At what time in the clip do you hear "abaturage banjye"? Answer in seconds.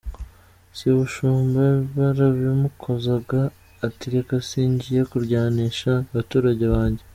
6.13-7.03